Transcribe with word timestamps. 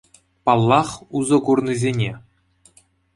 Паллах, 0.45 0.89
усӑ 1.17 1.37
курнисене. 1.45 2.11